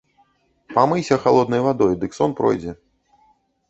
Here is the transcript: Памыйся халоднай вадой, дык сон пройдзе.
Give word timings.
Памыйся 0.77 1.15
халоднай 1.27 1.61
вадой, 1.69 1.93
дык 2.05 2.11
сон 2.21 2.31
пройдзе. 2.43 2.71